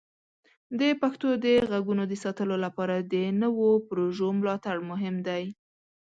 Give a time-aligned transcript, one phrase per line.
[0.79, 5.43] د پښتو د غږونو د ساتلو لپاره د نوو پروژو ملاتړ مهم دی.